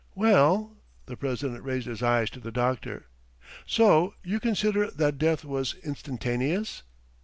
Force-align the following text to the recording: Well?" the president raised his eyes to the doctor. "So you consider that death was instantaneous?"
Well?" 0.25 0.77
the 1.05 1.15
president 1.15 1.63
raised 1.63 1.85
his 1.85 2.01
eyes 2.01 2.31
to 2.31 2.39
the 2.39 2.51
doctor. 2.51 3.05
"So 3.67 4.15
you 4.23 4.39
consider 4.39 4.89
that 4.89 5.19
death 5.19 5.45
was 5.45 5.75
instantaneous?" 5.83 6.81